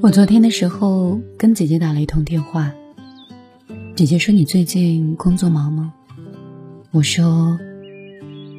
[0.00, 2.72] 我昨天的时候跟姐姐打了一通电话，
[3.96, 5.92] 姐姐说你最近工作忙吗？
[6.90, 7.58] 我说，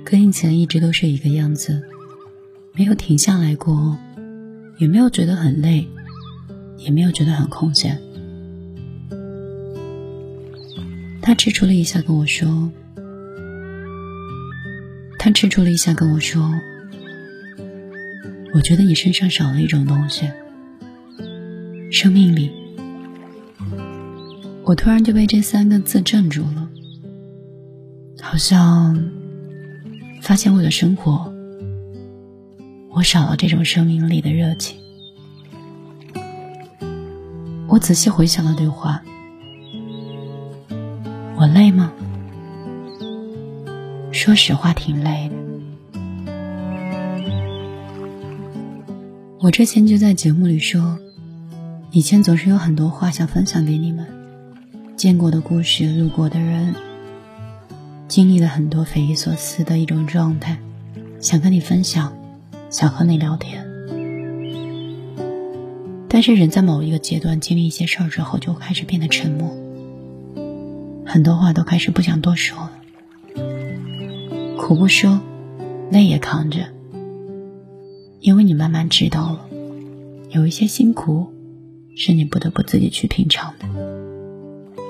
[0.04, 1.82] 跟以前一直都是一个样子，
[2.74, 3.96] 没有停下来过，
[4.80, 5.88] 也没有觉得很累，
[6.78, 8.02] 也没有觉得很空闲。
[11.22, 12.72] 她吃醋了一下跟我说，
[15.20, 16.42] 她吃醋了一下跟我说。
[18.56, 20.32] 我觉得你身上少了一种东西，
[21.92, 22.50] 生命力。
[24.64, 26.70] 我突然就被这三个字镇住了，
[28.22, 28.98] 好像
[30.22, 31.30] 发现我的生活，
[32.92, 34.78] 我少了这种生命力的热情。
[37.68, 39.04] 我仔细回想了对话，
[41.36, 41.92] 我累吗？
[44.14, 45.45] 说实话，挺累的。
[49.46, 50.98] 我之前就在节目里说，
[51.92, 54.04] 以前总是有很多话想分享给你们，
[54.96, 56.74] 见过的故事，路过的人，
[58.08, 60.58] 经历了很多匪夷所思的一种状态，
[61.20, 62.18] 想跟你分享，
[62.72, 63.64] 想和你聊天。
[66.10, 69.56] 但是人在某一个阶段经历一些事儿之后，就开始变得沉默，
[71.06, 72.72] 很多话都开始不想多说了，
[74.58, 75.22] 苦不说，
[75.92, 76.74] 累也扛着。
[78.26, 79.40] 因为你慢慢知道了，
[80.32, 81.28] 有一些辛苦
[81.96, 83.68] 是你不得不自己去品尝的，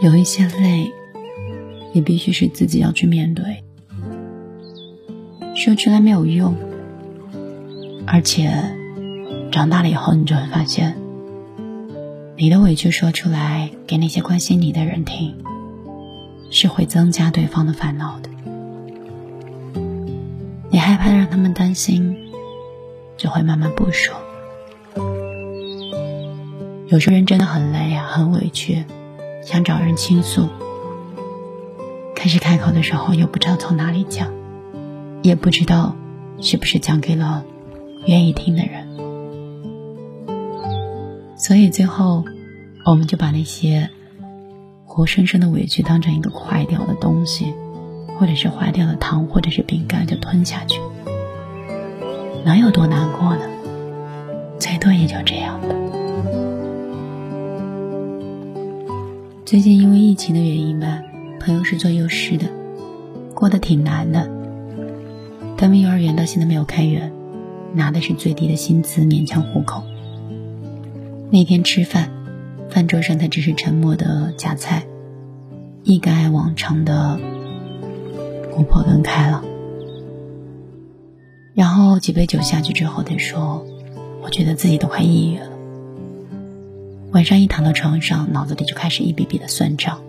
[0.02, 0.90] 有一些累
[1.94, 3.62] 也必须是自己要去面对。
[5.54, 6.56] 说出来没有用，
[8.08, 8.50] 而且
[9.52, 10.96] 长大了以后，你就会发现，
[12.38, 15.36] 你的委屈说出来给那些关心你的人听，
[16.52, 18.30] 是会增加对方的烦恼的。
[20.72, 22.16] 你害怕让他们担心。
[23.18, 24.16] 就会慢慢不说。
[26.88, 28.86] 有时候人真的很累啊，很委屈，
[29.44, 30.48] 想找人倾诉。
[32.16, 34.32] 开始开口的时候，又不知道从哪里讲，
[35.22, 35.96] 也不知道
[36.40, 37.44] 是不是讲给了
[38.06, 38.88] 愿意听的人。
[41.38, 42.24] 所以最后，
[42.86, 43.90] 我们就把那些
[44.86, 47.54] 活生生的委屈当成一个坏掉的东西，
[48.18, 50.80] 或者是坏掉的糖，或者是饼干，就吞下去。
[52.46, 53.42] 能有多难过呢？
[54.60, 55.68] 最多也就这样吧。
[59.44, 61.02] 最近因为疫情的原因吧，
[61.40, 62.46] 朋友是做幼师的，
[63.34, 64.30] 过得挺难的。
[65.58, 67.12] 他们幼儿园到现在没有开园，
[67.74, 69.82] 拿的是最低的薪资勉强糊口。
[71.32, 72.12] 那天吃饭，
[72.70, 74.84] 饭桌上他只是沉默的夹菜，
[75.84, 77.20] 一改往常的
[78.52, 79.44] 活泼跟开朗。
[81.56, 83.66] 然后几杯酒下去之后，他说
[84.22, 85.48] ：“我觉得自己都快抑郁了。
[87.14, 90.04] 晚上一躺到床上，脑子里就开始一笔笔的算账，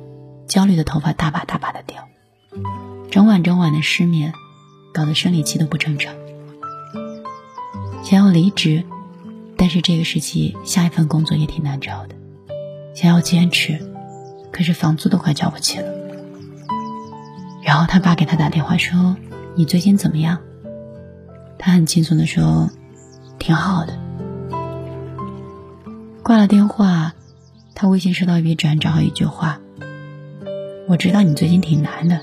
[0.48, 2.08] 焦虑的头发大把大把的掉，
[3.12, 4.32] 整晚整晚的失眠，
[4.92, 6.12] 搞得生理期都不正常。
[8.02, 8.82] 想要离职，
[9.56, 12.16] 但是这个时期下一份工作也挺难找的。
[12.92, 13.78] 想要坚持，
[14.50, 15.92] 可是房租都快交不起了。
[17.62, 19.16] 然后他爸给他打电话说
[19.54, 20.38] ：‘你最近怎么样？’”
[21.58, 22.70] 他很轻松的说
[23.38, 23.98] ：“挺好的。”
[26.22, 27.14] 挂了电话，
[27.74, 29.60] 他微信收到一笔转账和一句话
[30.88, 32.20] ：“我知道你最近挺难的，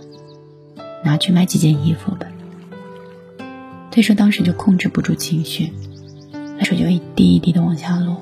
[1.03, 2.27] 拿去买几件衣服吧。”
[3.91, 5.71] 他说当时就控制不住情绪，
[6.57, 8.21] 那手就一滴一滴的往下落。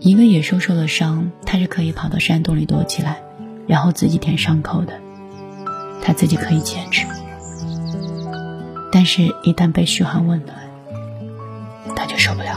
[0.00, 3.20] 一个野兽受了伤，它是可以跑到山洞里躲起来，
[3.66, 5.00] 然后自己舔伤口的，
[6.02, 7.06] 它自己可以坚持。
[9.00, 10.58] 但是，一旦被嘘寒问暖，
[11.94, 12.56] 他就受不了。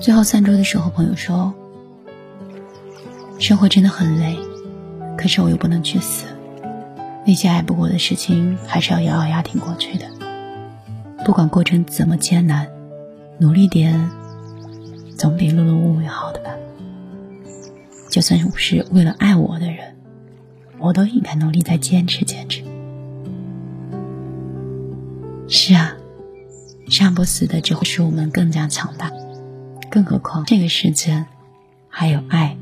[0.00, 1.54] 最后散桌的时候，朋友说
[3.38, 4.36] ：“生活真的很累，
[5.16, 6.26] 可是我又不能去死。
[7.24, 10.06] 那些挨不过的事情，还是要咬咬牙挺过去的。
[11.24, 12.66] 不管过程怎么艰难，
[13.38, 14.10] 努力点，
[15.16, 16.50] 总比碌碌无为好的吧。
[18.10, 19.93] 就算是为了爱我的人。”
[20.84, 22.62] 我都应该努力再坚持坚持。
[25.48, 25.96] 是啊，
[26.90, 29.10] 杀不死的只会使我们更加强大。
[29.90, 31.24] 更何况这个世间
[31.88, 32.58] 还有爱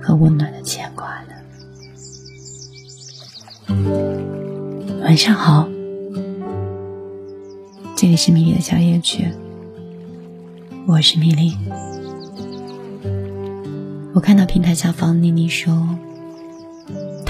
[0.00, 1.34] 和温暖的牵挂呢。
[5.02, 5.68] 晚上好，
[7.94, 9.28] 这里是米粒的小夜曲，
[10.86, 11.58] 我是米粒。
[14.14, 15.98] 我看到平台下方妮妮说。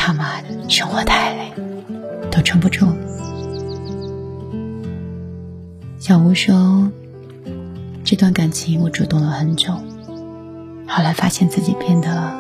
[0.07, 1.51] 他妈的，生活太累，
[2.31, 2.87] 都撑不住。
[5.99, 6.93] 小吴说
[8.05, 9.73] ：“这段感情我主动了很久，
[10.87, 12.35] 后来发现自己变得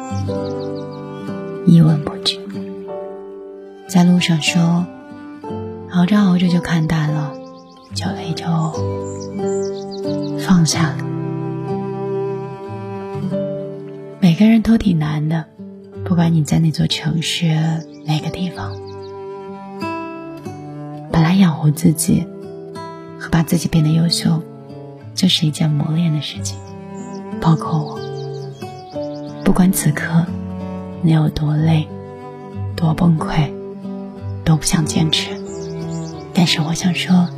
[1.64, 2.38] 一文不值。
[3.88, 4.84] 在路上说，
[5.90, 7.32] 熬着熬着就看淡了，
[7.94, 8.44] 久了也就
[10.46, 10.96] 放下了。
[14.20, 15.46] 每个人都挺难的，
[16.05, 17.47] 不管你在哪座城市、
[18.05, 18.73] 哪个地方，
[21.11, 22.27] 本来养活自己。”
[23.17, 24.43] 和把自己变得优秀，
[25.15, 26.59] 就是一件磨练的事情。
[27.41, 27.99] 包括我，
[29.43, 30.27] 不管此刻
[31.01, 31.89] 你有多累、
[32.77, 33.51] 多崩溃，
[34.45, 35.31] 都不想坚持。
[36.35, 37.29] 但是我想说，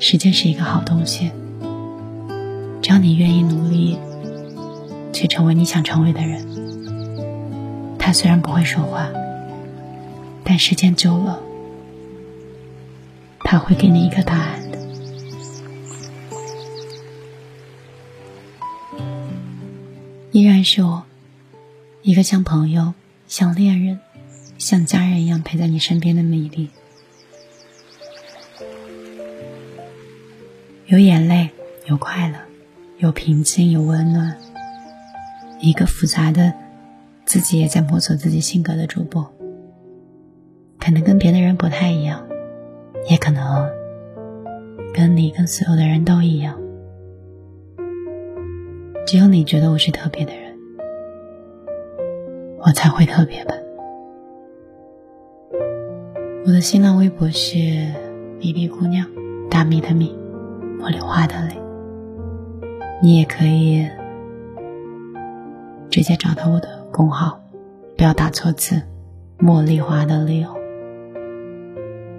[0.00, 1.30] 时间是一个好东西，
[2.82, 4.00] 只要你愿意努力，
[5.12, 6.44] 去成为你想成为的人。
[8.00, 9.08] 他虽然不会说话，
[10.42, 11.40] 但时间久了。
[13.44, 14.78] 他会给你一个答案的。
[20.32, 21.04] 依然是我，
[22.02, 22.94] 一个像朋友、
[23.26, 24.00] 像恋人、
[24.58, 26.70] 像家人一样陪在你身边的美丽。
[30.86, 31.50] 有眼泪，
[31.86, 32.38] 有快乐，
[32.98, 34.36] 有平静，有温暖。
[35.60, 36.54] 一个复杂的，
[37.30, 39.22] 自己也在摸索自己性格的主播，
[40.80, 42.26] 可能跟别的人不太一样。
[43.08, 43.70] 也可能
[44.92, 46.58] 跟你跟所有的人都一样，
[49.06, 50.58] 只有你觉得我是特别的人，
[52.58, 53.54] 我才会特别吧。
[56.44, 57.56] 我的新浪微博是
[58.40, 59.06] 咪咪姑娘，
[59.48, 60.18] 大米的米，
[60.80, 61.54] 茉莉花的蕾。
[63.00, 63.86] 你也可以
[65.88, 67.40] 直接找到我的工号，
[67.96, 68.82] 不要打错字，
[69.38, 70.54] 茉莉花的丽哦。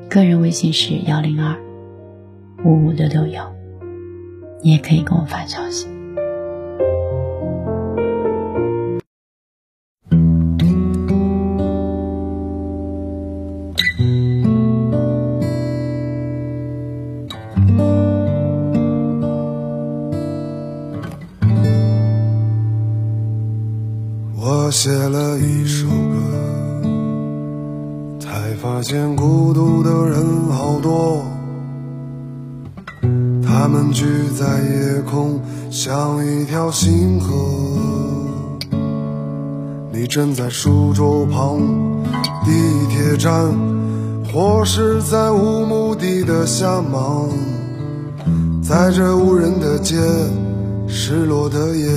[0.10, 1.56] 个人微信是幺零二
[2.64, 3.52] 五五六六幺，
[4.62, 5.88] 你也可以跟我发消息。
[24.72, 25.92] 写了一首歌。
[28.20, 31.26] 才发现孤独的人好多，
[33.46, 37.36] 他们聚在夜空，像一条星河。
[39.92, 41.60] 你站在书桌旁，
[42.46, 42.52] 地
[42.90, 43.54] 铁站，
[44.34, 47.28] 或是在无目的的瞎忙，
[48.64, 49.98] 在这无人的街，
[50.88, 51.90] 失落的夜，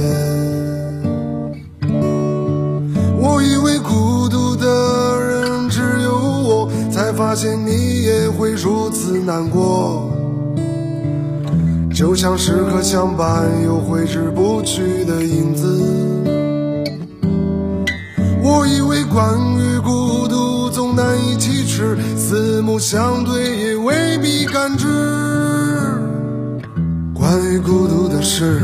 [7.35, 10.09] 发现你也会如此难过，
[11.93, 15.67] 就像时刻相伴又挥之不去的影子。
[18.41, 24.87] 我以为关于孤独总难以启齿，四目相对也未必感知。
[27.13, 28.61] 关于孤独的事，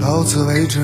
[0.00, 0.80] 到此为止。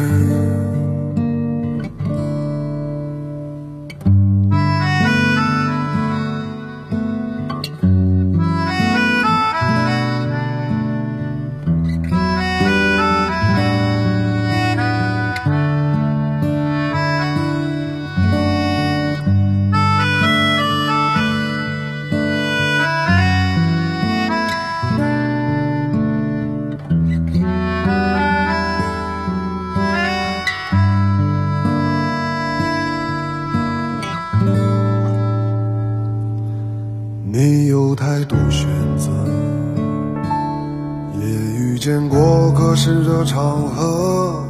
[42.00, 44.42] 见过各式的场合，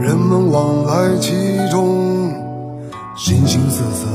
[0.00, 1.34] 人们往来其
[1.70, 2.32] 中，
[3.14, 4.06] 形形色色。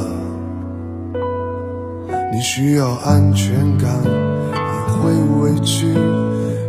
[2.31, 5.11] 你需要安全感，也会
[5.43, 5.93] 委屈。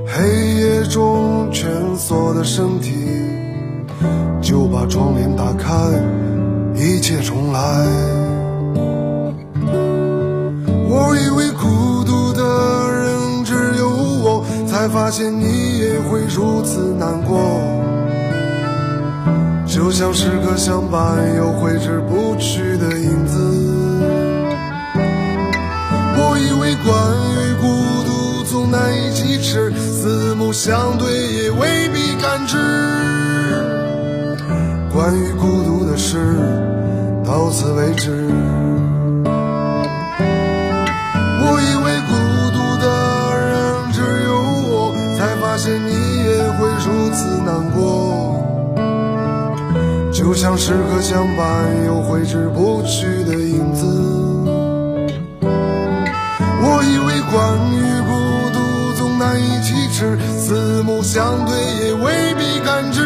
[0.06, 2.92] 黑夜中蜷缩的身体，
[4.42, 5.72] 就把窗帘打开，
[6.74, 8.13] 一切重来。
[15.04, 17.38] 发现你也会如此难过。
[19.66, 23.36] 就像时刻相伴又挥之不去的影子。
[26.16, 26.88] 我以为关
[27.34, 27.66] 于孤
[28.06, 32.56] 独总难以启齿，四目相对也未必感知。
[34.90, 36.16] 关于孤独的事，
[37.26, 38.24] 到此为止。
[50.34, 51.46] 就像时刻相伴
[51.86, 53.86] 又挥之不去的影子。
[56.60, 58.10] 我以为关于孤
[58.52, 58.58] 独
[58.98, 61.54] 总难以启齿，四目相对
[61.86, 62.98] 也未必感知。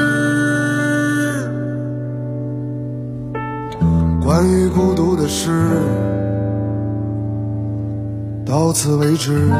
[4.24, 5.82] 关于孤独的事，
[8.46, 9.50] 到此为止。